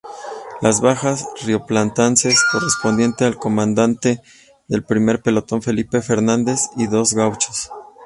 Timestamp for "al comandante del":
3.19-4.83